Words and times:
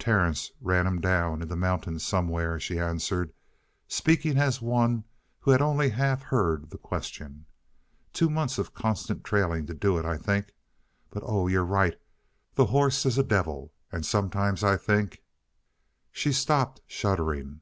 "Terence 0.00 0.50
ran 0.60 0.84
him 0.84 1.00
down 1.00 1.42
in 1.42 1.46
the 1.46 1.54
mountains 1.54 2.04
somewhere," 2.04 2.58
she 2.58 2.76
answered, 2.80 3.32
speaking 3.86 4.36
as 4.36 4.60
one 4.60 5.04
who 5.38 5.52
had 5.52 5.62
only 5.62 5.90
half 5.90 6.22
heard 6.22 6.70
the 6.70 6.76
question. 6.76 7.46
"Two 8.12 8.28
months 8.28 8.58
of 8.58 8.74
constant 8.74 9.22
trailing 9.22 9.66
to 9.66 9.74
do 9.74 9.96
it, 9.96 10.04
I 10.04 10.16
think. 10.16 10.54
But 11.08 11.22
oh, 11.24 11.46
you're 11.46 11.64
right! 11.64 11.96
The 12.56 12.66
horse 12.66 13.06
is 13.06 13.16
a 13.16 13.22
devil! 13.22 13.72
And 13.92 14.04
sometimes 14.04 14.64
I 14.64 14.76
think" 14.76 15.22
She 16.10 16.32
stopped, 16.32 16.80
shuddering. 16.88 17.60